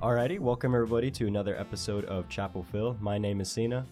[0.00, 2.96] Alrighty, welcome everybody to another episode of Chapel Phil.
[3.00, 3.84] My name is Sina,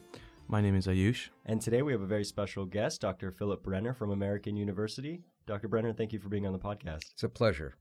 [0.49, 1.31] My name is Ayush.
[1.47, 3.33] and today we have a very special guest, Dr.
[3.33, 5.22] Philip Brenner from American University.
[5.47, 5.67] Dr.
[5.69, 7.11] Brenner, thank you for being on the podcast.
[7.13, 7.74] It's a pleasure.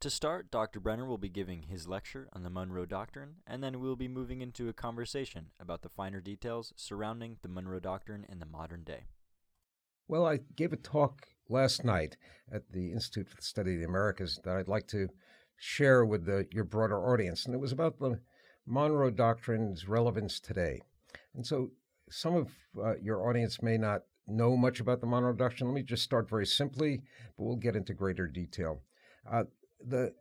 [0.00, 0.80] To start, Dr.
[0.80, 4.40] Brenner will be giving his lecture on the Monroe Doctrine, and then we'll be moving
[4.40, 9.04] into a conversation about the finer details surrounding the Monroe Doctrine in the modern day.
[10.08, 12.16] Well, I gave a talk last night
[12.50, 15.08] at the Institute for the Study of the Americas that I'd like to
[15.58, 18.20] share with the, your broader audience, and it was about the
[18.66, 20.80] Monroe Doctrine's relevance today.
[21.34, 21.70] And so,
[22.10, 25.68] some of uh, your audience may not know much about the Monroe Doctrine.
[25.68, 27.02] Let me just start very simply,
[27.36, 28.82] but we'll get into greater detail.
[29.30, 29.44] Uh,
[29.86, 30.14] the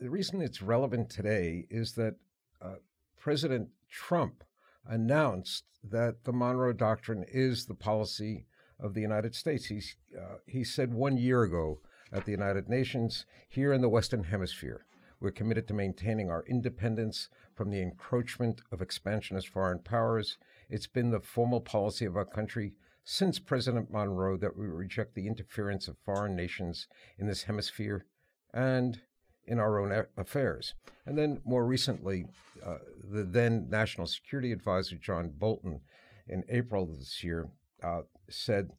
[0.00, 2.16] the reason it's relevant today is that
[2.60, 2.74] uh,
[3.18, 4.44] President Trump
[4.86, 8.46] announced that the Monroe Doctrine is the policy
[8.80, 9.66] of the United States.
[9.66, 11.80] He's, uh, he said one year ago
[12.12, 14.84] at the United Nations, here in the Western Hemisphere,
[15.20, 20.38] we're committed to maintaining our independence from the encroachment of expansionist foreign powers.
[20.68, 22.74] It's been the formal policy of our country
[23.04, 26.88] since President Monroe that we reject the interference of foreign nations
[27.18, 28.06] in this hemisphere
[28.52, 29.00] and
[29.46, 30.74] in our own affairs.
[31.06, 32.26] And then more recently,
[32.64, 35.80] uh, the then National Security Advisor John Bolton,
[36.26, 37.48] in April of this year,
[37.82, 38.70] uh, said,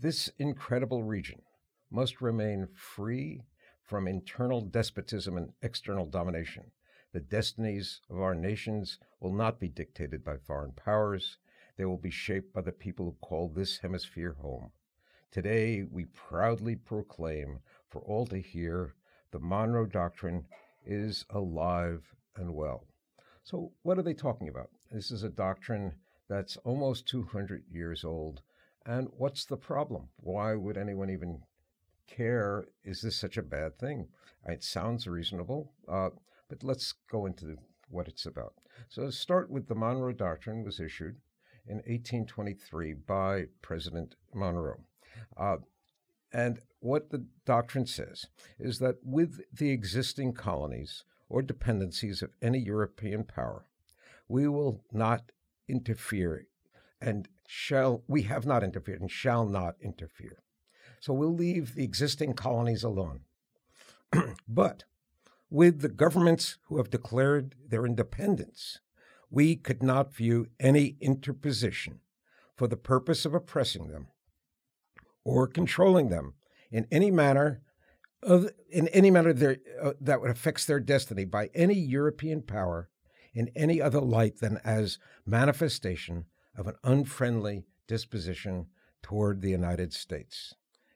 [0.00, 1.42] This incredible region
[1.94, 3.40] must remain free
[3.80, 6.64] from internal despotism and external domination.
[7.12, 11.38] The destinies of our nations will not be dictated by foreign powers.
[11.76, 14.72] They will be shaped by the people who call this hemisphere home.
[15.30, 18.94] Today, we proudly proclaim for all to hear
[19.30, 20.46] the Monroe Doctrine
[20.84, 22.88] is alive and well.
[23.44, 24.70] So, what are they talking about?
[24.90, 25.92] This is a doctrine
[26.28, 28.42] that's almost 200 years old.
[28.84, 30.08] And what's the problem?
[30.16, 31.42] Why would anyone even
[32.06, 32.66] care?
[32.84, 34.08] Is this such a bad thing?
[34.46, 36.10] It sounds reasonable, uh,
[36.48, 37.56] but let's go into
[37.88, 38.54] what it's about.
[38.88, 41.16] So, let's start with the Monroe Doctrine was issued
[41.66, 44.80] in 1823 by President Monroe.
[45.36, 45.56] Uh,
[46.32, 48.26] and what the doctrine says
[48.58, 53.66] is that with the existing colonies or dependencies of any European power,
[54.28, 55.32] we will not
[55.68, 56.46] interfere
[57.00, 60.43] and shall, we have not interfered and shall not interfere.
[61.04, 63.24] So we'll leave the existing colonies alone.
[64.48, 64.84] but
[65.50, 68.78] with the governments who have declared their independence,
[69.28, 72.00] we could not view any interposition
[72.56, 74.06] for the purpose of oppressing them
[75.24, 76.36] or controlling them
[76.70, 77.60] in any manner
[78.22, 82.88] of, in any manner their, uh, that would affects their destiny by any European power
[83.34, 86.24] in any other light than as manifestation
[86.56, 88.68] of an unfriendly disposition
[89.02, 90.54] toward the United States.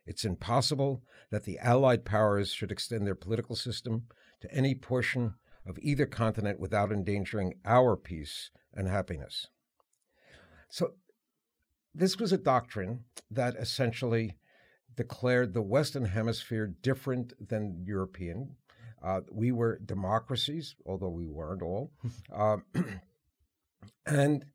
[0.09, 4.05] It's impossible that the Allied powers should extend their political system
[4.41, 5.35] to any portion
[5.67, 9.49] of either continent without endangering our peace and happiness.
[10.71, 10.95] So,
[11.95, 14.39] this was a doctrine that essentially
[14.97, 18.57] declared the Western Hemisphere different than European.
[19.03, 21.93] Uh, we were democracies, although we weren't all.
[22.33, 22.65] Um,
[24.07, 24.47] and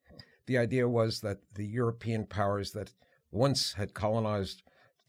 [0.47, 2.91] the idea was that the European powers that
[3.29, 4.63] once had colonized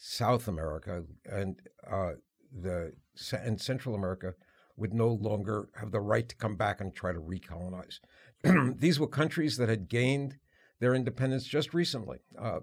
[0.06, 2.12] South America and uh,
[2.52, 2.92] the
[3.32, 4.34] and Central America
[4.76, 8.00] would no longer have the right to come back and try to recolonize.
[8.78, 10.36] These were countries that had gained
[10.78, 12.60] their independence just recently, uh,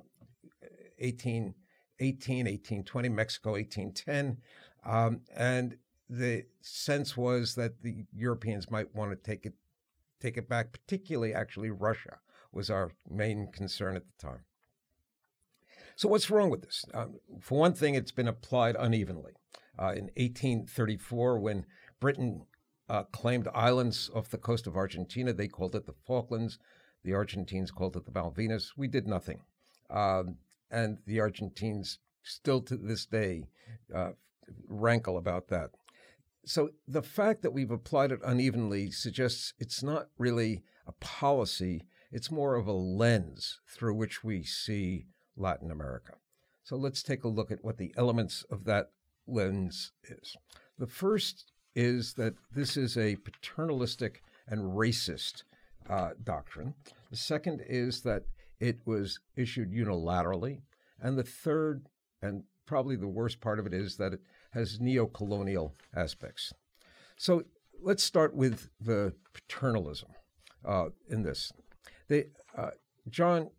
[1.00, 1.56] 18,
[2.00, 4.38] 18, 1820, Mexico 1810.
[4.86, 5.78] Um, and
[6.10, 9.54] the sense was that the Europeans might want to take it,
[10.20, 12.20] take it back, particularly actually Russia
[12.52, 14.42] was our main concern at the time.
[16.02, 16.84] So what's wrong with this?
[16.96, 19.34] Um, for one thing, it's been applied unevenly.
[19.78, 21.68] Uh, in 1834, when
[22.00, 22.48] Britain
[22.90, 26.58] uh, claimed islands off the coast of Argentina, they called it the Falklands.
[27.04, 28.72] The Argentines called it the Malvinas.
[28.76, 29.42] We did nothing.
[29.92, 30.38] Um,
[30.72, 33.44] and the Argentines still to this day
[33.94, 34.14] uh,
[34.68, 35.70] rankle about that.
[36.48, 42.32] So the fact that we've applied it unevenly suggests it's not really a policy, it's
[42.32, 45.06] more of a lens through which we see
[45.38, 46.14] Latin America.
[46.64, 48.92] So let's take a look at what the elements of that
[49.28, 50.36] lens is.
[50.78, 55.44] The first is that this is a paternalistic and racist
[55.90, 56.74] uh, doctrine.
[57.10, 58.24] The second is that
[58.60, 60.62] it was issued unilaterally.
[61.02, 61.88] And the third,
[62.22, 66.54] and probably the worst part of it, is that it has neo-colonial aspects.
[67.18, 67.44] So
[67.82, 70.10] let's start with the paternalism
[70.66, 71.52] uh, in this.
[72.08, 72.26] They,
[72.56, 72.72] uh,
[73.10, 73.50] John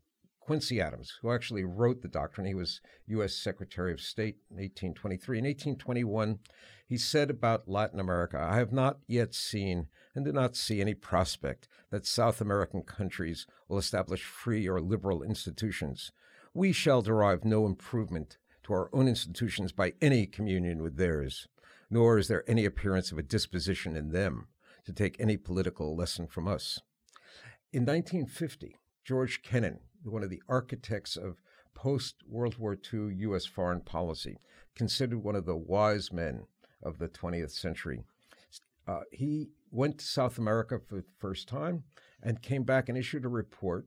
[0.45, 2.47] Quincy Adams, who actually wrote the doctrine.
[2.47, 3.35] He was U.S.
[3.35, 5.39] Secretary of State in 1823.
[5.39, 6.41] In 1821,
[6.85, 9.87] he said about Latin America, I have not yet seen
[10.17, 15.23] and do not see any prospect that South American countries will establish free or liberal
[15.23, 16.11] institutions.
[16.53, 21.47] We shall derive no improvement to our own institutions by any communion with theirs,
[21.89, 24.49] nor is there any appearance of a disposition in them
[24.85, 26.81] to take any political lesson from us.
[27.73, 31.41] In 1950, George Kennan, one of the architects of
[31.75, 33.47] post World War II U.S.
[33.47, 34.39] foreign policy,
[34.75, 36.45] considered one of the wise men
[36.83, 38.03] of the 20th century.
[38.87, 41.85] Uh, he went to South America for the first time
[42.23, 43.87] and came back and issued a report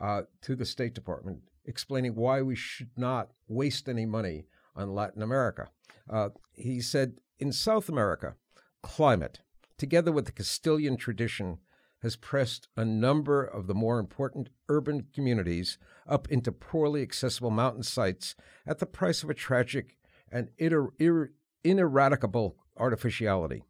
[0.00, 5.22] uh, to the State Department explaining why we should not waste any money on Latin
[5.22, 5.68] America.
[6.08, 8.34] Uh, he said, in South America,
[8.82, 9.40] climate,
[9.78, 11.58] together with the Castilian tradition
[12.02, 17.82] has pressed a number of the more important urban communities up into poorly accessible mountain
[17.82, 18.34] sites
[18.66, 19.96] at the price of a tragic
[20.30, 20.50] and
[21.64, 23.62] ineradicable artificiality.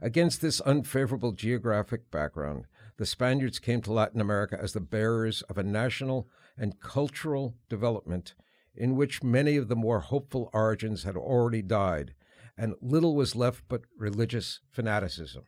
[0.00, 2.66] Against this unfavorable geographic background,
[2.96, 6.28] the Spaniards came to Latin America as the bearers of a national
[6.58, 8.34] and cultural development
[8.74, 12.14] in which many of the more hopeful origins had already died,
[12.56, 15.44] and little was left but religious fanaticism.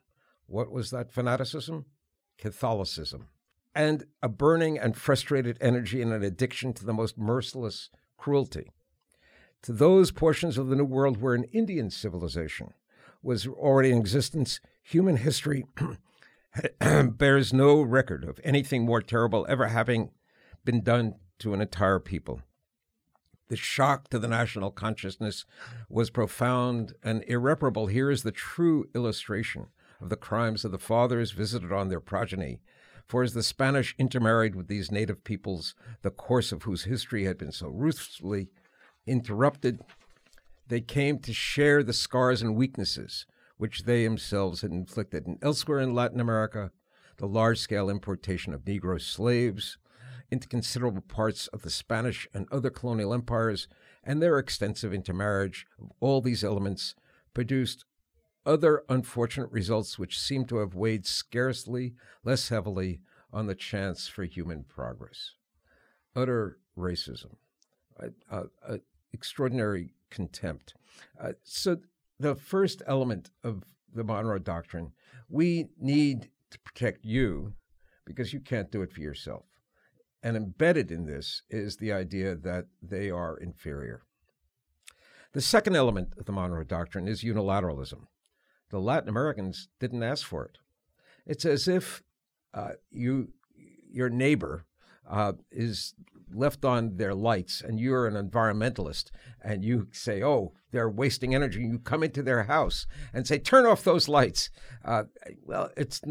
[0.47, 1.87] What was that fanaticism?
[2.39, 3.29] Catholicism,
[3.75, 8.71] and a burning and frustrated energy and an addiction to the most merciless cruelty.
[9.63, 12.75] To those portions of the New World where an Indian civilization
[13.23, 15.65] was already in existence, human history
[16.81, 20.11] bears no record of anything more terrible ever having
[20.65, 22.43] been done to an entire people.
[23.49, 25.45] The shock to the national consciousness
[25.89, 27.87] was profound and irreparable.
[27.87, 29.67] Here is the true illustration
[30.01, 32.61] of the crimes of the fathers visited on their progeny.
[33.07, 37.39] For as the Spanish intermarried with these native peoples, the course of whose history had
[37.39, 38.49] been so ruthlessly
[39.07, 39.81] interrupted,
[40.69, 43.27] they came to share the scars and weaknesses
[43.57, 45.27] which they themselves had inflicted.
[45.27, 46.71] And elsewhere in Latin America,
[47.19, 49.79] the large scale importation of Negro slaves
[50.31, 53.69] into considerable parts of the Spanish and other colonial empires
[54.03, 56.95] and their extensive intermarriage of all these elements
[57.33, 57.85] produced
[58.47, 61.95] other unfortunate results which seem to have weighed scarcely
[62.25, 63.01] less heavily
[63.33, 65.33] on the chance for human progress.
[66.15, 67.37] Utter racism,
[68.31, 68.77] uh, uh,
[69.13, 70.75] extraordinary contempt.
[71.21, 71.79] Uh, so,
[72.21, 74.93] the first element of the Monroe Doctrine,
[75.29, 77.55] we need to protect you
[78.05, 79.45] because you can't do it for yourself.
[80.23, 84.03] And embedded in this is the idea that they are inferior.
[85.33, 88.07] The second element of the Monroe Doctrine is unilateralism
[88.75, 90.59] the Latin Americans didn't ask for it.
[91.25, 92.03] It's as if
[92.53, 93.29] uh, you,
[93.89, 94.67] your neighbor,
[95.09, 95.95] uh, is
[96.33, 101.61] left on their lights, and you're an environmentalist, and you say, "Oh, they're wasting energy."
[101.61, 104.51] You come into their house and say, "Turn off those lights."
[104.85, 105.05] Uh,
[105.45, 106.03] well, it's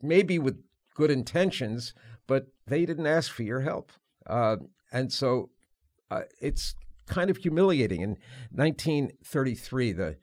[0.00, 0.64] maybe with
[0.94, 1.92] good intentions,
[2.26, 3.92] but they didn't ask for your help,
[4.26, 4.56] uh,
[4.90, 5.50] and so
[6.10, 6.74] uh, it's
[7.06, 8.00] kind of humiliating.
[8.00, 8.16] In
[8.52, 10.16] 1933, the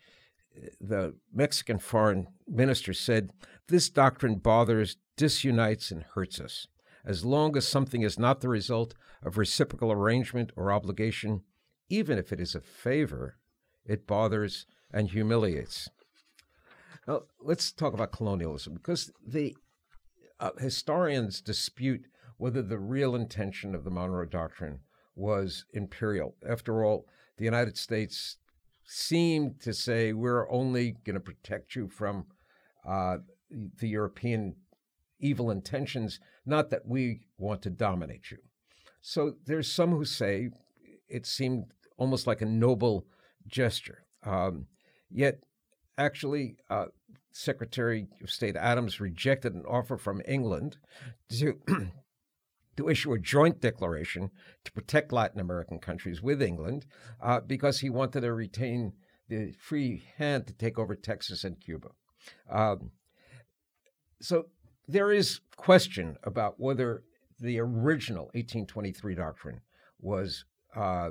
[0.80, 3.32] the Mexican foreign minister said,
[3.68, 6.68] This doctrine bothers, disunites, and hurts us.
[7.06, 11.42] As long as something is not the result of reciprocal arrangement or obligation,
[11.90, 13.38] even if it is a favor,
[13.86, 15.89] it bothers and humiliates.
[17.08, 19.56] Now, let's talk about colonialism because the
[20.39, 22.06] uh, historians dispute
[22.38, 24.80] whether the real intention of the Monroe Doctrine
[25.16, 26.36] was imperial.
[26.48, 27.06] After all,
[27.38, 28.38] the United States
[28.86, 32.25] seemed to say we're only going to protect you from
[32.88, 33.18] uh,
[33.80, 34.56] the European
[35.20, 38.38] evil intentions, not that we want to dominate you.
[39.02, 40.50] So there's some who say
[41.10, 41.66] it seemed
[41.98, 43.06] almost like a noble
[43.48, 44.06] gesture.
[44.25, 44.68] Um,
[45.10, 45.44] yet,
[45.98, 46.86] actually, uh,
[47.32, 50.78] Secretary of State Adams rejected an offer from England
[51.30, 51.58] to
[52.77, 54.32] to issue a joint declaration
[54.63, 56.86] to protect Latin American countries with England
[57.22, 58.94] uh, because he wanted to retain
[59.30, 61.89] the free hand to take over Texas and Cuba.
[62.50, 62.92] Um,
[64.22, 64.46] so
[64.88, 67.03] there is question about whether
[67.39, 69.62] the original 1823 doctrine
[70.00, 71.10] was uh,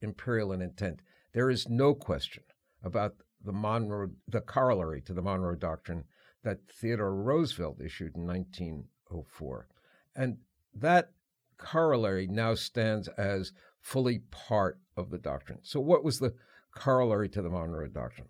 [0.00, 1.00] imperial in intent.
[1.32, 2.42] There is no question
[2.82, 6.04] about the Monroe, the corollary to the Monroe Doctrine
[6.42, 9.68] that Theodore Roosevelt issued in 1904.
[10.16, 10.38] And
[10.74, 11.10] that
[11.58, 15.60] corollary now stands as fully part of the doctrine.
[15.62, 16.34] So, what was the
[16.74, 18.28] corollary to the Monroe Doctrine?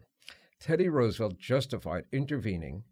[0.59, 2.85] Teddy Roosevelt justified intervening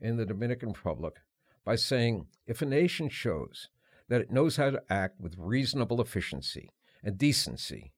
[0.00, 1.20] in the Dominican Republic
[1.64, 3.68] by saying if a nation shows
[4.08, 6.70] that it knows how to act with reasonable efficiency
[7.02, 7.92] and decency.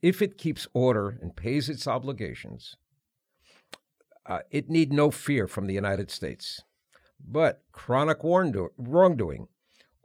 [0.00, 2.76] If it keeps order and pays its obligations,
[4.26, 6.62] uh, it need no fear from the United States.
[7.24, 9.48] But chronic wrongdoing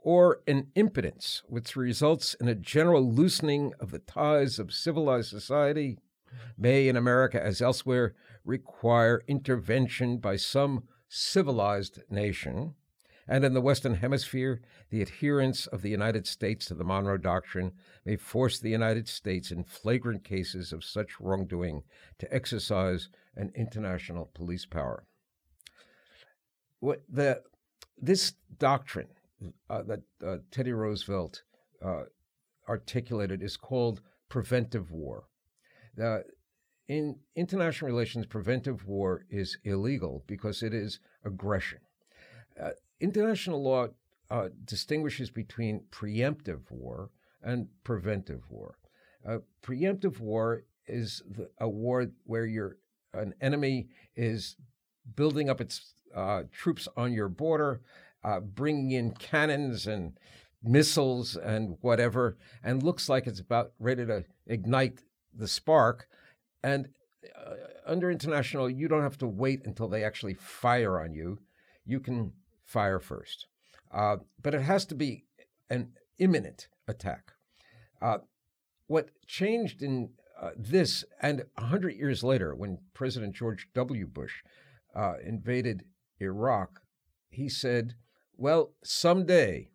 [0.08, 5.98] or an impotence which results in a general loosening of the ties of civilized society
[6.56, 12.74] may, in America as elsewhere, require intervention by some civilized nation.
[13.28, 17.72] And in the Western Hemisphere, the adherence of the United States to the Monroe Doctrine
[18.06, 21.82] may force the United States, in flagrant cases of such wrongdoing,
[22.18, 25.04] to exercise an international police power.
[26.80, 27.42] What the,
[28.00, 29.08] this doctrine
[29.70, 31.42] uh, that uh, Teddy Roosevelt
[31.84, 32.02] uh,
[32.68, 35.28] articulated is called preventive war.
[36.88, 41.80] in international relations, preventive war is illegal because it is aggression.
[42.60, 43.88] Uh, international law
[44.30, 47.10] uh, distinguishes between preemptive war
[47.42, 48.76] and preventive war.
[49.26, 52.76] Uh, preemptive war is the, a war where you're,
[53.14, 54.56] an enemy is
[55.14, 55.94] building up its
[56.52, 57.80] troops on your border
[58.24, 60.18] uh, bringing in cannons and
[60.62, 65.02] missiles and whatever, and looks like it's about ready to ignite
[65.34, 66.08] the spark.
[66.62, 66.88] And
[67.36, 67.54] uh,
[67.86, 71.38] under international, you don't have to wait until they actually fire on you.
[71.84, 72.32] You can
[72.64, 73.46] fire first.
[73.92, 75.24] Uh, but it has to be
[75.70, 77.32] an imminent attack.
[78.00, 78.18] Uh,
[78.86, 80.10] what changed in
[80.40, 84.06] uh, this, and 100 years later, when President George W.
[84.06, 84.42] Bush
[84.94, 85.84] uh, invaded
[86.20, 86.80] Iraq,
[87.30, 87.94] he said,
[88.38, 89.68] well, someday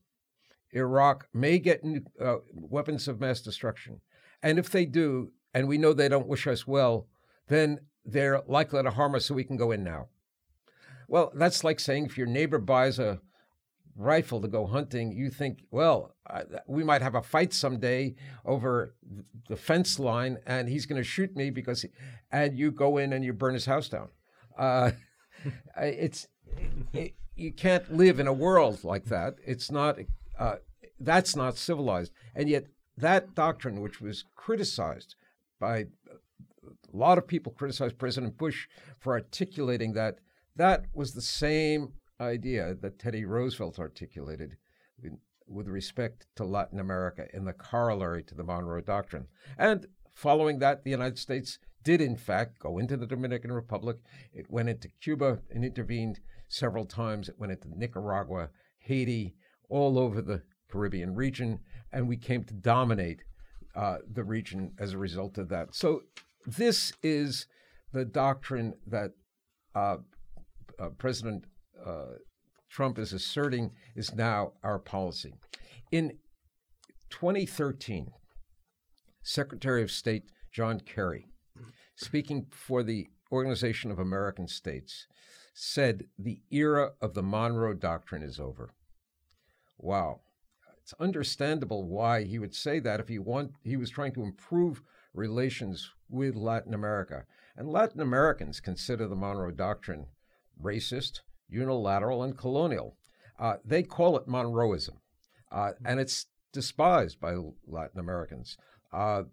[0.74, 1.84] Iraq may get
[2.20, 4.02] uh, weapons of mass destruction.
[4.42, 7.08] And if they do, and we know they don't wish us well,
[7.48, 10.08] then they're likely to harm us so we can go in now.
[11.08, 13.20] Well, that's like saying if your neighbor buys a
[13.96, 18.16] rifle to go hunting, you think, well, uh, we might have a fight someday
[18.46, 18.96] over
[19.48, 21.90] the fence line and he's going to shoot me because, he,
[22.32, 24.08] and you go in and you burn his house down.
[24.58, 24.92] Uh,
[25.78, 26.28] it's,
[26.94, 29.36] it, you can't live in a world like that.
[29.46, 30.00] It's not.
[30.38, 30.56] Uh,
[31.00, 32.12] that's not civilized.
[32.36, 35.16] And yet, that doctrine, which was criticized
[35.60, 35.86] by a
[36.92, 38.68] lot of people, criticized President Bush
[39.00, 40.20] for articulating that.
[40.56, 44.58] That was the same idea that Teddy Roosevelt articulated
[45.48, 49.28] with respect to Latin America in the corollary to the Monroe Doctrine.
[49.58, 53.98] And following that, the United States did, in fact, go into the Dominican Republic.
[54.34, 56.20] It went into Cuba and intervened
[56.54, 57.30] several times.
[57.30, 59.36] It went into Nicaragua, Haiti,
[59.70, 61.60] all over the Caribbean region,
[61.92, 63.24] and we came to dominate
[63.76, 65.74] uh, the region as a result of that.
[65.74, 66.04] So,
[66.46, 67.48] this is
[67.92, 69.12] the doctrine that
[69.74, 69.98] uh,
[70.78, 71.46] uh, President
[71.84, 72.18] uh,
[72.70, 75.34] Trump is asserting is now our policy.
[75.92, 76.18] In
[77.10, 78.12] 2013,
[79.24, 81.26] Secretary of State John Kerry,
[81.96, 85.08] speaking for the Organization of American States,
[85.54, 88.74] said the era of the Monroe Doctrine is over.
[89.78, 90.22] Wow.
[90.82, 94.82] It's understandable why he would say that if he want he was trying to improve
[95.14, 97.26] relations with Latin America.
[97.56, 100.08] And Latin Americans consider the Monroe Doctrine
[100.62, 102.98] racist, unilateral, and colonial.
[103.40, 105.00] Uh, they call it Monroeism,
[105.52, 107.36] uh, and it's despised by
[107.68, 108.58] Latin Americans.
[108.92, 109.24] Uh,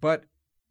[0.00, 0.24] but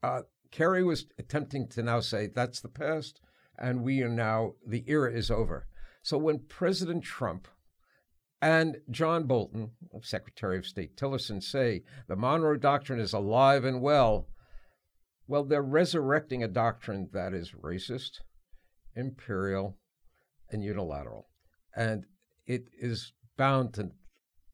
[0.03, 3.21] uh, Kerry was attempting to now say that's the past
[3.57, 5.67] and we are now, the era is over.
[6.03, 7.47] So when President Trump
[8.41, 14.27] and John Bolton, Secretary of State Tillerson, say the Monroe Doctrine is alive and well,
[15.27, 18.19] well, they're resurrecting a doctrine that is racist,
[18.95, 19.77] imperial,
[20.49, 21.29] and unilateral.
[21.75, 22.05] And
[22.45, 23.91] it is bound to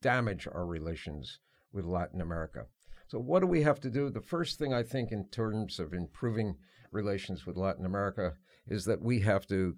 [0.02, 1.40] damage our relations
[1.72, 2.66] with Latin America.
[3.08, 4.10] So, what do we have to do?
[4.10, 6.58] The first thing I think, in terms of improving
[6.92, 8.34] relations with Latin America,
[8.68, 9.76] is that we have to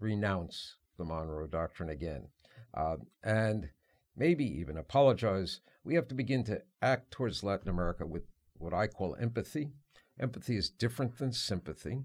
[0.00, 2.28] renounce the Monroe Doctrine again
[2.74, 3.70] uh, and
[4.16, 5.60] maybe even apologize.
[5.84, 9.70] We have to begin to act towards Latin America with what I call empathy.
[10.18, 12.04] Empathy is different than sympathy.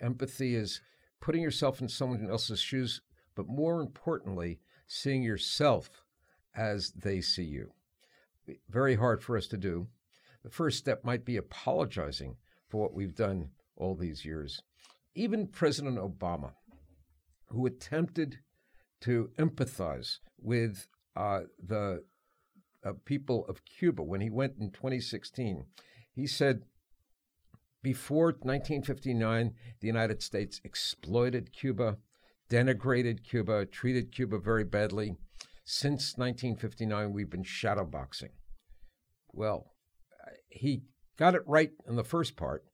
[0.00, 0.80] Empathy is
[1.20, 3.00] putting yourself in someone else's shoes,
[3.34, 6.04] but more importantly, seeing yourself
[6.54, 7.72] as they see you.
[8.68, 9.88] Very hard for us to do.
[10.42, 12.36] The first step might be apologizing
[12.68, 14.60] for what we've done all these years
[15.14, 16.52] even President Obama,
[17.48, 18.38] who attempted
[19.00, 22.04] to empathize with uh, the
[22.84, 25.66] uh, people of Cuba when he went in 2016,
[26.12, 26.62] he said,
[27.82, 31.98] before 1959, the United States exploited Cuba,
[32.48, 35.16] denigrated Cuba, treated Cuba very badly.
[35.66, 38.30] since 1959, we've been shadowboxing.
[39.32, 39.72] Well,
[40.48, 40.82] he
[41.18, 42.64] got it right in the first part,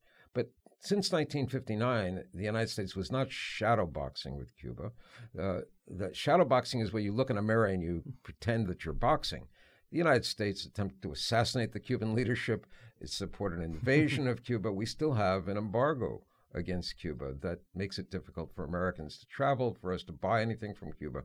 [0.81, 4.93] since 1959, the United States was not shadowboxing with Cuba.
[5.39, 8.95] Uh, the shadowboxing is where you look in a mirror and you pretend that you're
[8.95, 9.47] boxing.
[9.93, 12.67] The United States attempted to assassinate the Cuban leadership.
[13.01, 14.73] It supported an invasion of Cuba.
[14.73, 16.23] We still have an embargo
[16.55, 20.75] against Cuba that makes it difficult for Americans to travel, for us to buy anything
[20.75, 21.25] from Cuba.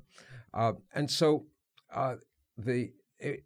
[0.54, 1.46] Uh, and so
[1.94, 2.16] uh,
[2.58, 3.46] the it,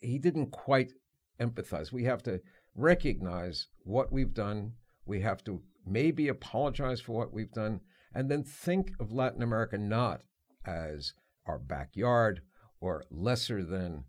[0.00, 0.92] he didn't quite
[1.40, 1.92] empathize.
[1.92, 2.40] We have to
[2.74, 4.72] recognize what we've done.
[5.04, 7.80] We have to maybe apologize for what we've done,
[8.14, 10.22] and then think of Latin America not
[10.64, 11.14] as
[11.46, 12.42] our backyard
[12.80, 14.04] or lesser than.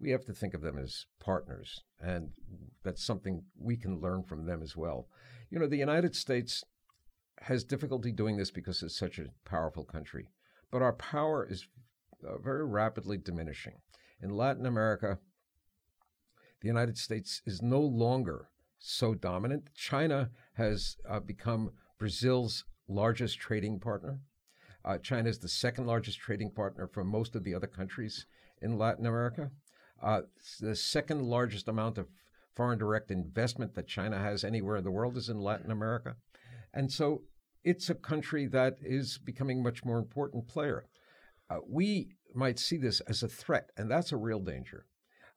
[0.00, 2.30] We have to think of them as partners, and
[2.82, 5.06] that's something we can learn from them as well.
[5.48, 6.64] You know, the United States
[7.42, 10.28] has difficulty doing this because it's such a powerful country,
[10.72, 11.68] but our power is
[12.26, 13.74] uh, very rapidly diminishing.
[14.20, 15.18] In Latin America,
[16.60, 18.48] the United States is no longer
[18.82, 19.64] so dominant.
[19.74, 24.20] China has uh, become Brazil's largest trading partner.
[24.84, 28.26] Uh, China is the second largest trading partner for most of the other countries
[28.60, 29.50] in Latin America.
[30.02, 30.22] Uh,
[30.60, 32.08] the second largest amount of
[32.54, 36.16] foreign direct investment that China has anywhere in the world is in Latin America.
[36.74, 37.22] And so
[37.62, 40.86] it's a country that is becoming much more important player.
[41.48, 44.86] Uh, we might see this as a threat, and that's a real danger.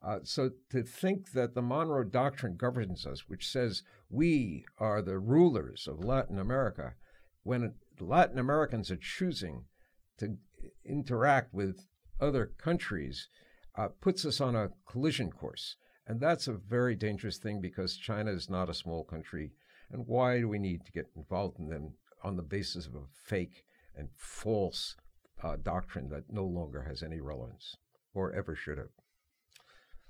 [0.02, 5.18] Uh, so to think that the Monroe Doctrine governs us, which says we are the
[5.18, 6.94] rulers of Latin America,
[7.44, 9.66] when Latin Americans are choosing
[10.18, 10.38] to
[10.84, 11.88] interact with
[12.20, 13.28] other countries,
[13.78, 15.76] uh, puts us on a collision course.
[16.08, 19.52] And that's a very dangerous thing because China is not a small country.
[19.92, 23.08] And why do we need to get involved in them on the basis of a
[23.26, 23.64] fake
[23.96, 24.96] and false
[25.44, 27.76] uh, doctrine that no longer has any relevance
[28.14, 28.90] or ever should have?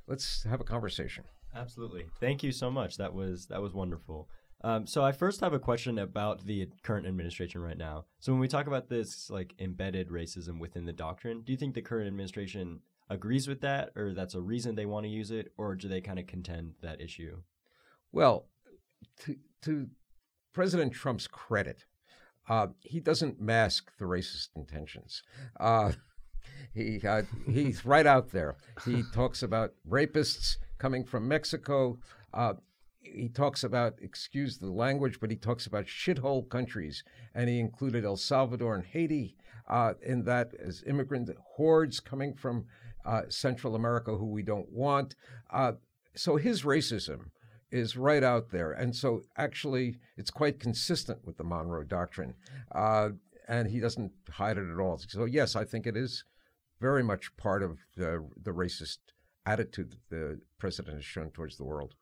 [0.08, 1.24] Let's have a conversation.
[1.56, 2.06] Absolutely.
[2.20, 2.98] Thank you so much.
[2.98, 4.30] That was that was wonderful.
[4.62, 8.06] Um, so I first have a question about the current administration right now.
[8.20, 11.76] So when we talk about this like embedded racism within the doctrine, do you think
[11.76, 15.52] the current administration agrees with that, or that's a reason they want to use it,
[15.58, 17.38] or do they kind of contend that issue?
[18.12, 18.48] Well,
[19.26, 19.88] to, to
[20.54, 21.86] President Trump's credit,
[22.50, 25.22] uh, he doesn't mask the racist intentions.
[25.60, 25.92] Uh,
[26.74, 28.56] he uh, he's right out there.
[28.86, 31.98] He talks about rapists coming from Mexico.
[32.34, 32.56] Uh,
[33.02, 37.04] he talks about, excuse the language, but he talks about shithole countries,
[37.34, 39.38] and he included El Salvador and Haiti
[39.70, 42.66] uh, in that as immigrant hordes coming from
[43.06, 45.16] uh, Central America who we don't want.
[45.52, 45.74] Uh,
[46.16, 47.30] so his racism
[47.72, 52.34] is right out there, and so actually it's quite consistent with the Monroe Doctrine,
[52.74, 53.10] uh,
[53.48, 55.00] and he doesn't hide it at all.
[55.08, 56.24] So yes, I think it is
[56.86, 59.00] very much part of the, the racist
[59.44, 61.96] attitude that the president has shown towards the world.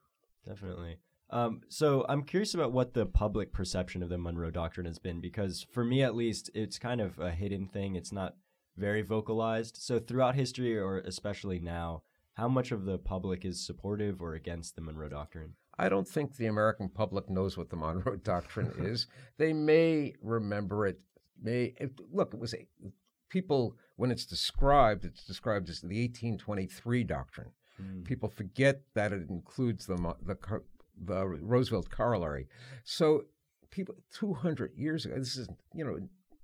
[0.46, 0.98] Definitely.
[1.30, 5.22] Um, so I'm curious about what the public perception of the Monroe Doctrine has been,
[5.22, 7.96] because for me at least, it's kind of a hidden thing.
[7.96, 8.36] It's not
[8.76, 9.78] very vocalized.
[9.78, 14.76] So throughout history, or especially now, how much of the public is supportive or against
[14.76, 15.54] the Monroe Doctrine?
[15.80, 19.08] I don't think the American public knows what the Monroe Doctrine is.
[19.38, 21.00] They may remember it.
[21.42, 22.68] May it, look, it was a,
[23.34, 27.50] people when it's described, it's described as the 1823 doctrine.
[27.82, 28.06] Mm.
[28.06, 30.38] People forget that it includes the, the,
[31.04, 32.48] the Roosevelt corollary.
[32.84, 33.24] So,
[33.72, 35.98] people 200 years ago, this is, you know,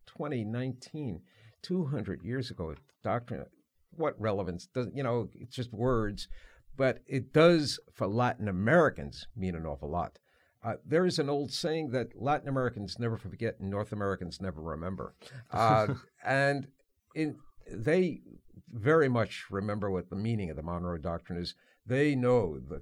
[0.08, 1.22] 2019,
[1.62, 2.74] 200 years ago,
[3.04, 3.46] doctrine,
[3.92, 6.28] what relevance does, you know, it's just words,
[6.76, 10.18] but it does for Latin Americans mean an awful lot.
[10.64, 14.62] Uh, there is an old saying that Latin Americans never forget and North Americans never
[14.62, 15.14] remember.
[15.52, 16.68] Uh, and
[17.72, 18.22] they
[18.72, 21.56] very much remember what the meaning of the Monroe Doctrine is.
[21.86, 22.82] They know the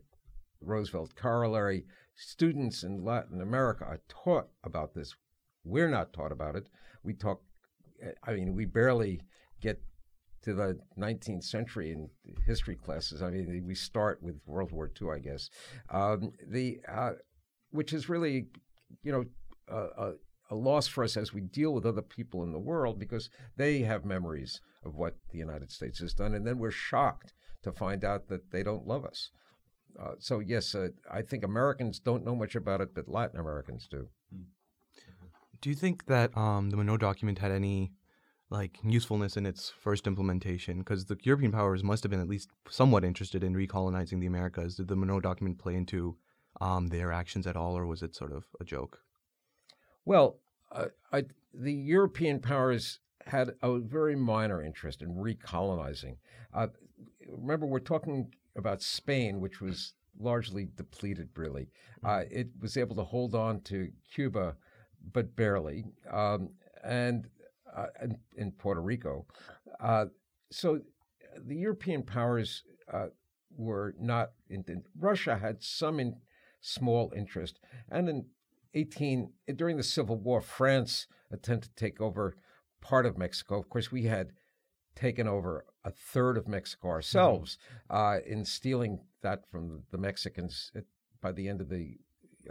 [0.62, 1.86] Roosevelt corollary.
[2.16, 5.16] Students in Latin America are taught about this.
[5.64, 6.68] We're not taught about it.
[7.04, 7.42] We talk,
[8.24, 9.22] I mean, we barely
[9.62, 9.82] get
[10.44, 12.10] to the 19th century in
[12.46, 13.22] history classes.
[13.22, 15.50] I mean, we start with World War II, I guess.
[15.90, 17.14] Um, the uh,
[17.72, 18.48] which is really,
[19.04, 19.26] you know,
[19.70, 20.12] uh,
[20.50, 23.80] a loss for us as we deal with other people in the world because they
[23.80, 27.34] have memories of what the United States has done, and then we're shocked
[27.64, 29.32] to find out that they don't love us.
[30.00, 33.88] Uh, so yes, uh, I think Americans don't know much about it, but Latin Americans
[33.90, 34.08] do.
[34.32, 34.44] Hmm.
[35.60, 37.92] Do you think that um, the Monroe document had any
[38.50, 40.80] like usefulness in its first implementation?
[40.80, 44.76] Because the European powers must have been at least somewhat interested in recolonizing the Americas.
[44.76, 46.18] Did the Monroe document play into
[46.62, 49.00] um, their actions at all, or was it sort of a joke?
[50.08, 50.40] Well,
[50.72, 56.16] uh, I, the European powers had a very minor interest in recolonizing.
[56.54, 56.68] Uh,
[57.30, 61.68] remember, we're talking about Spain, which was largely depleted, really.
[62.06, 64.56] Uh, it was able to hold on to Cuba,
[65.12, 66.52] but barely, um,
[66.86, 67.28] and,
[67.76, 69.26] uh, and in Puerto Rico.
[69.82, 70.06] Uh,
[70.50, 70.80] so
[71.46, 73.08] the European powers uh,
[73.58, 74.32] were not.
[74.50, 74.64] In,
[74.98, 76.16] Russia had some in,
[76.62, 77.60] small interest,
[77.92, 78.26] and in
[78.78, 82.36] 18 during the Civil War, France attempted to take over
[82.82, 83.60] part of Mexico.
[83.60, 84.34] Of course, we had
[84.96, 87.58] taken over a third of Mexico ourselves
[87.90, 87.96] mm-hmm.
[87.96, 90.84] uh, in stealing that from the Mexicans at,
[91.22, 91.98] by the end of the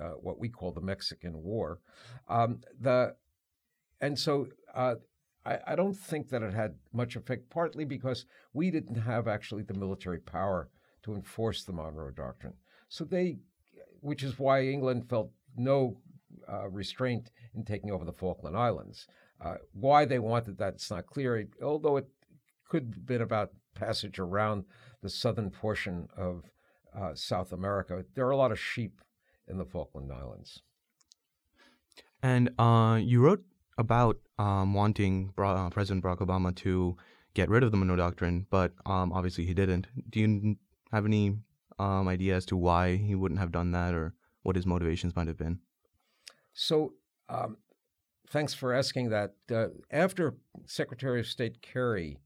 [0.00, 1.80] uh, what we call the Mexican War.
[2.28, 3.14] Um, the
[4.00, 4.96] and so uh,
[5.44, 9.62] I, I, don't think that it had much effect, partly because we didn't have actually
[9.62, 10.68] the military power
[11.04, 12.52] to enforce the Monroe Doctrine.
[12.88, 13.38] So they,
[14.00, 15.96] which is why England felt no
[16.50, 19.06] uh, restraint in taking over the Falkland Islands.
[19.44, 22.08] Uh, why they wanted that, it's not clear, although it
[22.68, 24.64] could have been about passage around
[25.02, 26.44] the southern portion of
[26.98, 28.04] uh, South America.
[28.14, 29.00] There are a lot of sheep
[29.48, 30.62] in the Falkland Islands.
[32.22, 33.44] And uh, you wrote
[33.78, 36.96] about um, wanting Bra- uh, President Barack Obama to
[37.34, 39.86] get rid of the Monroe Doctrine, but um, obviously he didn't.
[40.08, 40.56] Do you
[40.90, 41.36] have any
[41.78, 45.28] um, idea as to why he wouldn't have done that or what his motivations might
[45.28, 45.60] have been?
[46.56, 46.94] So,
[47.28, 47.58] um,
[48.30, 49.34] thanks for asking that.
[49.52, 52.18] Uh, after Secretary of State Kerry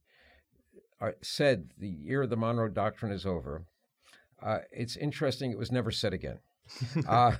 [1.01, 3.65] uh, said the year of the Monroe Doctrine is over,
[4.41, 6.39] uh, it's interesting, it was never said again.
[7.09, 7.33] Uh,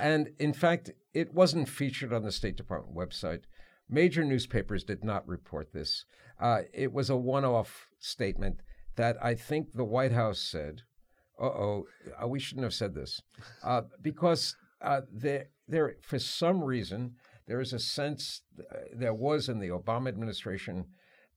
[0.00, 3.42] and in fact, it wasn't featured on the State Department website.
[3.90, 6.06] Major newspapers did not report this.
[6.40, 8.60] Uh, it was a one off statement
[8.96, 10.80] that I think the White House said,
[11.38, 11.86] uh oh,
[12.26, 13.20] we shouldn't have said this.
[14.00, 14.56] because
[15.12, 17.14] there, there, for some reason,
[17.46, 20.84] there is a sense uh, there was in the Obama administration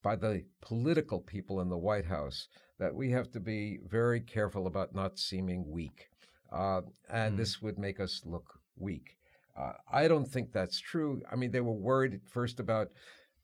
[0.02, 4.66] by the political people in the White House that we have to be very careful
[4.66, 6.08] about not seeming weak.
[6.52, 7.38] Uh, and mm.
[7.38, 9.16] this would make us look weak.
[9.58, 11.22] Uh, I don't think that's true.
[11.32, 12.88] I mean, they were worried at first about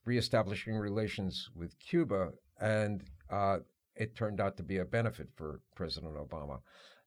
[0.05, 3.59] reestablishing relations with Cuba, and uh,
[3.97, 6.61] it turned out to be a benefit for President Obama.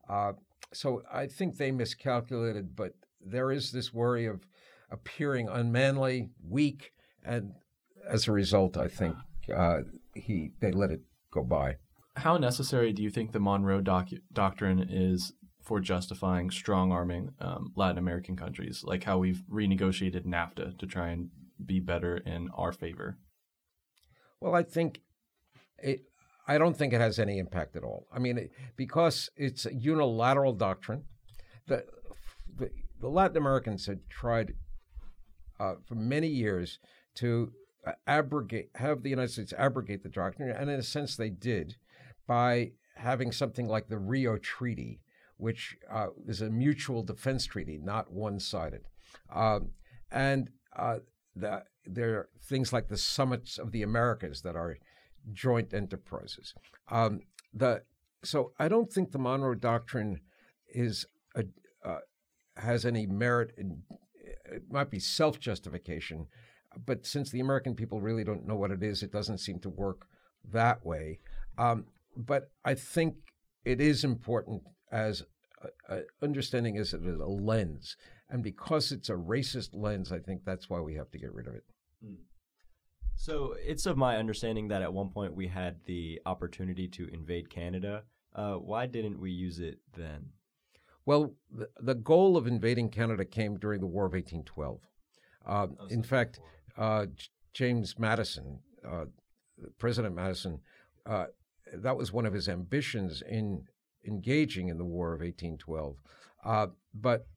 [0.10, 0.34] Uh,
[0.74, 2.94] so I think they miscalculated, but
[3.26, 4.46] there is this worry of
[4.92, 6.92] appearing unmanly, weak,
[7.24, 7.54] and
[8.08, 9.16] as a result, I think
[9.54, 9.80] uh,
[10.14, 11.76] he they let it go by.
[12.18, 17.74] How necessary do you think the Monroe doc- Doctrine is for justifying strong arming um,
[17.76, 21.30] Latin American countries, like how we've renegotiated NAFTA to try and
[21.64, 23.18] be better in our favor?
[24.40, 25.02] Well, I think
[25.80, 26.02] it.
[26.48, 28.06] I don't think it has any impact at all.
[28.14, 31.06] I mean, it, because it's a unilateral doctrine.
[31.68, 31.86] The,
[32.56, 32.70] the
[33.06, 34.56] the Latin Americans had tried
[35.60, 36.80] uh, for many years
[37.14, 37.52] to
[37.86, 41.76] uh, abrogate, have the United States abrogate the doctrine, and in a sense they did
[42.26, 45.02] by having something like the Rio Treaty,
[45.38, 48.82] which uh, is a mutual defense treaty, not one-sided,
[49.32, 49.70] um,
[50.10, 50.98] and uh,
[51.36, 54.80] the, there are things like the summits of the Americas that are
[55.32, 56.56] joint enterprises.
[56.90, 57.20] Um,
[57.54, 57.84] the
[58.24, 60.22] so I don't think the Monroe Doctrine
[60.74, 61.44] is a,
[62.58, 63.84] has any merit in
[64.46, 66.28] it might be self justification,
[66.86, 69.70] but since the American people really don't know what it is, it doesn't seem to
[69.70, 70.08] work
[70.52, 71.20] that way.
[71.58, 73.16] Um, but I think
[73.64, 75.24] it is important as
[75.90, 77.98] a, a understanding is it is a lens,
[78.30, 81.48] and because it's a racist lens, I think that's why we have to get rid
[81.48, 81.64] of it.
[82.04, 82.16] Hmm.
[83.16, 87.50] So it's of my understanding that at one point we had the opportunity to invade
[87.50, 88.04] Canada.
[88.36, 90.26] Uh, why didn't we use it then?
[91.06, 94.80] Well, the, the goal of invading Canada came during the War of 1812.
[95.46, 96.40] Uh, in fact,
[96.78, 97.06] uh,
[97.54, 99.06] James Madison, uh,
[99.78, 100.60] President Madison,
[101.06, 101.26] uh,
[101.74, 103.64] that was one of his ambitions in
[104.06, 105.98] engaging in the War of 1812.
[106.44, 107.28] Uh, but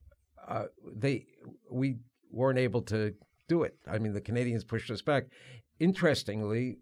[0.47, 1.27] uh, they,
[1.71, 1.97] we
[2.31, 3.13] weren't able to
[3.47, 3.75] do it.
[3.87, 5.25] I mean, the Canadians pushed us back.
[5.79, 6.79] Interestingly,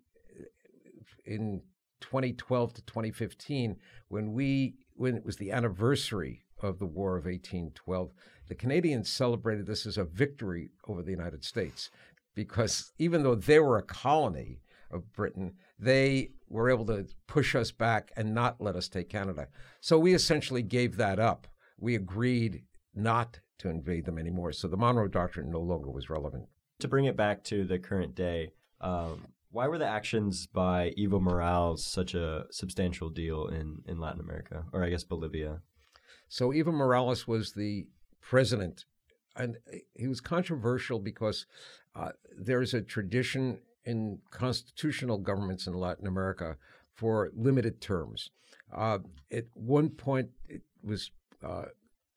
[1.25, 1.61] in
[2.01, 8.11] 2012 to 2015, when we when it was the anniversary of the War of 1812.
[8.47, 11.89] The Canadians celebrated this as a victory over the United States
[12.35, 17.71] because even though they were a colony of Britain, they were able to push us
[17.71, 19.47] back and not let us take Canada.
[19.81, 21.47] So we essentially gave that up.
[21.77, 22.63] We agreed
[22.95, 24.51] not to invade them anymore.
[24.51, 26.45] So the Monroe Doctrine no longer was relevant.
[26.79, 31.19] To bring it back to the current day, um, why were the actions by Evo
[31.21, 35.61] Morales such a substantial deal in, in Latin America, or I guess Bolivia?
[36.29, 37.87] So Evo Morales was the
[38.21, 38.85] president,
[39.35, 39.57] and
[39.93, 41.45] he was controversial because
[41.95, 46.57] uh, there's a tradition in constitutional governments in Latin America
[46.93, 48.31] for limited terms.
[48.75, 48.99] Uh,
[49.31, 51.11] at one point, it was
[51.43, 51.65] uh,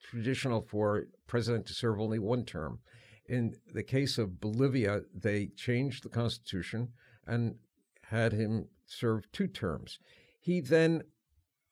[0.02, 2.80] traditional for president to serve only one term.
[3.26, 6.88] In the case of Bolivia, they changed the constitution
[7.26, 7.54] and
[8.02, 10.00] had him serve two terms.
[10.40, 11.04] He then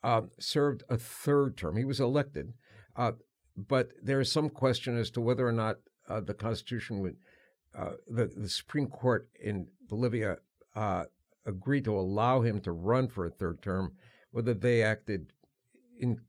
[0.03, 1.77] uh, served a third term.
[1.77, 2.53] He was elected,
[2.97, 3.13] uh,
[3.57, 5.77] but there is some question as to whether or not
[6.09, 7.17] uh, the Constitution would,
[7.77, 10.39] uh, the, the Supreme Court in Bolivia
[10.75, 11.05] uh,
[11.45, 13.93] agreed to allow him to run for a third term,
[14.31, 15.33] whether they acted
[15.99, 16.21] in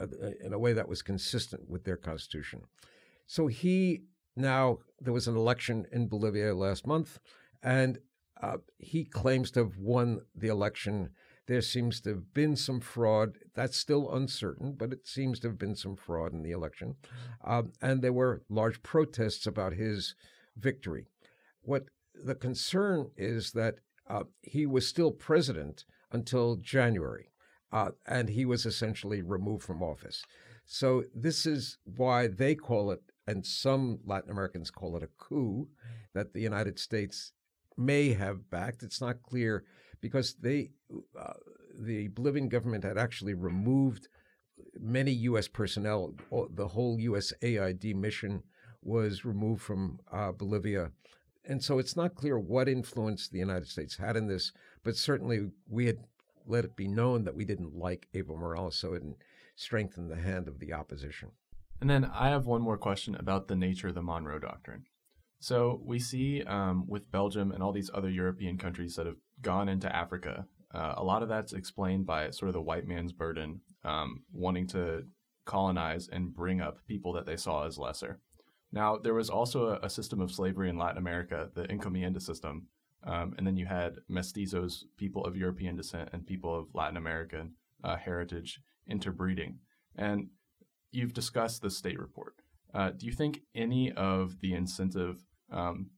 [0.00, 0.06] uh,
[0.44, 2.60] in a way that was consistent with their constitution.
[3.26, 4.02] So he
[4.36, 7.18] now there was an election in Bolivia last month,
[7.62, 7.98] and
[8.78, 11.10] he claims to have won the election.
[11.46, 13.38] There seems to have been some fraud.
[13.54, 16.96] That's still uncertain, but it seems to have been some fraud in the election.
[17.44, 20.14] Um, and there were large protests about his
[20.56, 21.06] victory.
[21.62, 23.76] What the concern is that
[24.08, 27.30] uh, he was still president until January,
[27.72, 30.22] uh, and he was essentially removed from office.
[30.66, 35.68] So this is why they call it, and some Latin Americans call it a coup
[36.14, 37.32] that the United States
[37.76, 38.82] may have backed.
[38.82, 39.64] It's not clear
[40.04, 40.68] because they,
[41.18, 41.32] uh,
[41.80, 44.06] the Bolivian government had actually removed
[44.78, 45.48] many U.S.
[45.48, 46.12] personnel.
[46.50, 48.42] The whole USAID mission
[48.82, 50.90] was removed from uh, Bolivia.
[51.46, 55.48] And so it's not clear what influence the United States had in this, but certainly
[55.70, 56.00] we had
[56.46, 59.02] let it be known that we didn't like Evo Morales, so it
[59.56, 61.30] strengthened the hand of the opposition.
[61.80, 64.84] And then I have one more question about the nature of the Monroe Doctrine.
[65.44, 69.68] So we see um, with Belgium and all these other European countries that have gone
[69.68, 73.60] into Africa, uh, a lot of that's explained by sort of the white man's burden,
[73.84, 75.02] um, wanting to
[75.44, 78.20] colonize and bring up people that they saw as lesser.
[78.72, 82.68] Now, there was also a, a system of slavery in Latin America, the encomienda system,
[83.06, 87.52] um, and then you had mestizos, people of European descent, and people of Latin American
[87.84, 89.58] uh, heritage interbreeding.
[89.94, 90.28] And
[90.90, 92.36] you've discussed the state report.
[92.72, 95.18] Uh, do you think any of the incentive
[95.54, 95.90] um,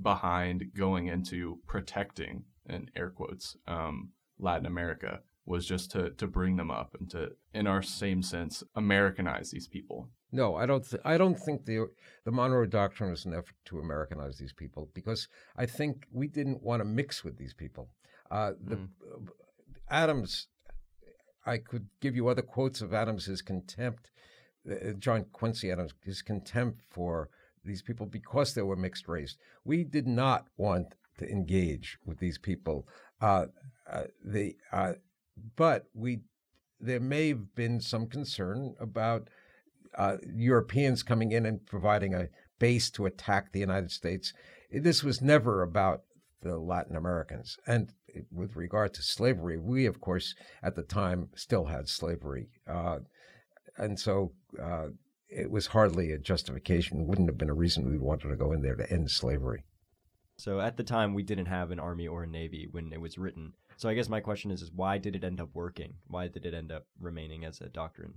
[0.00, 6.56] behind going into protecting, in air quotes, um, Latin America was just to to bring
[6.56, 10.08] them up and to, in our same sense, Americanize these people.
[10.32, 10.88] No, I don't.
[10.88, 11.86] Th- I don't think the
[12.24, 16.62] the Monroe Doctrine was an effort to Americanize these people because I think we didn't
[16.62, 17.90] want to mix with these people.
[18.30, 18.88] Uh, the mm.
[19.88, 20.48] Adams,
[21.46, 24.10] I could give you other quotes of Adams's contempt,
[24.68, 27.30] uh, John Quincy Adams, his contempt for
[27.66, 29.36] these people because they were mixed race.
[29.64, 32.86] We did not want to engage with these people.
[33.20, 33.46] Uh,
[33.90, 34.94] uh, the, uh,
[35.56, 36.20] but we,
[36.80, 39.28] there may have been some concern about
[39.96, 44.32] uh, Europeans coming in and providing a base to attack the United States.
[44.70, 46.02] This was never about
[46.42, 47.56] the Latin Americans.
[47.66, 47.92] And
[48.32, 52.48] with regard to slavery, we, of course, at the time still had slavery.
[52.66, 52.98] Uh,
[53.76, 54.88] and so uh,
[55.28, 57.00] it was hardly a justification.
[57.00, 59.64] It wouldn't have been a reason we wanted to go in there to end slavery.
[60.38, 63.16] So at the time, we didn't have an army or a navy when it was
[63.16, 63.54] written.
[63.76, 65.94] So I guess my question is, is why did it end up working?
[66.06, 68.14] Why did it end up remaining as a doctrine?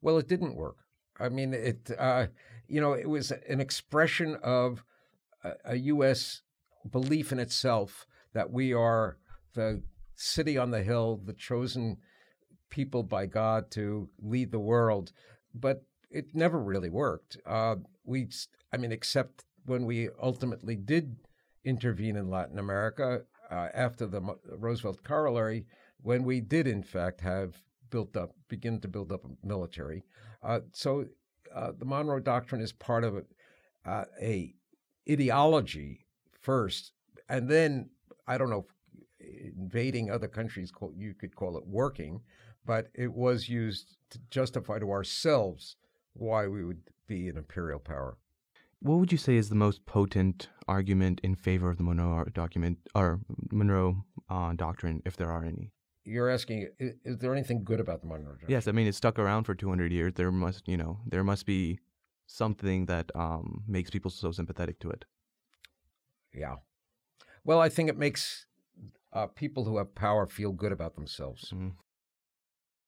[0.00, 0.76] Well, it didn't work.
[1.18, 2.26] I mean, it uh,
[2.68, 4.84] you know it was an expression of
[5.42, 6.42] a, a, U.S.
[6.90, 9.16] belief in itself that we are
[9.54, 9.82] the
[10.14, 11.98] city on the hill, the chosen
[12.68, 15.12] people by God to lead the world.
[15.54, 17.36] But it never really worked.
[17.46, 18.28] Uh, we,
[18.72, 21.16] I mean, except when we ultimately did
[21.64, 24.20] intervene in Latin America uh, after the
[24.58, 25.66] Roosevelt corollary,
[26.02, 27.56] when we did in fact have
[27.90, 30.04] built up, begin to build up a military.
[30.42, 31.06] Uh, so
[31.54, 34.54] uh, the Monroe Doctrine is part of a, uh, a
[35.08, 36.06] ideology
[36.40, 36.92] first,
[37.28, 37.90] and then
[38.26, 38.66] I don't know,
[39.56, 42.20] invading other countries, you could call it working,
[42.64, 45.76] but it was used to justify to ourselves
[46.18, 48.16] why we would be an imperial power.
[48.80, 52.78] What would you say is the most potent argument in favor of the Monroe document
[52.94, 55.72] or Monroe uh, doctrine, if there are any?
[56.04, 58.50] You're asking, is, is, there anything good about the Monroe doctrine?
[58.50, 60.12] Yes, I mean it's stuck around for 200 years.
[60.14, 61.80] There must, you know, there must be
[62.26, 65.04] something that um, makes people so sympathetic to it.
[66.34, 66.56] Yeah.
[67.44, 68.46] Well, I think it makes
[69.12, 71.50] uh, people who have power feel good about themselves.
[71.50, 71.68] Mm-hmm.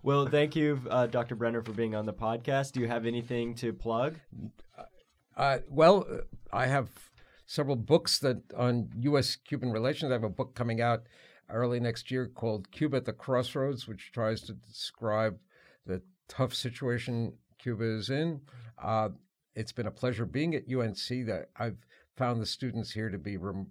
[0.02, 1.34] Well, thank you, uh, Dr.
[1.34, 2.72] Brenner, for being on the podcast.
[2.72, 4.18] Do you have anything to plug?
[5.36, 6.06] Uh, well,
[6.52, 6.88] I have
[7.46, 10.10] several books that on U.S.-Cuban relations.
[10.10, 11.02] I have a book coming out
[11.50, 15.38] early next year called Cuba at the Crossroads, which tries to describe
[15.86, 18.40] the tough situation Cuba is in.
[18.80, 19.08] Uh,
[19.54, 21.26] it's been a pleasure being at UNC.
[21.26, 21.78] That I've
[22.16, 23.70] found the students here to be rem-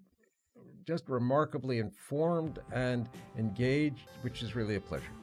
[0.85, 5.13] just remarkably informed and engaged, which is really a pleasure.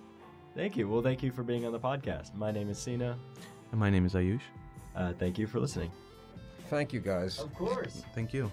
[0.55, 0.89] Thank you.
[0.89, 2.35] Well, thank you for being on the podcast.
[2.35, 3.19] My name is Sina.
[3.73, 4.41] And my name is Ayush.
[4.95, 5.91] Uh, thank you for listening.
[6.71, 7.41] Thank you, guys.
[7.41, 8.05] Of course.
[8.15, 8.51] Thank you.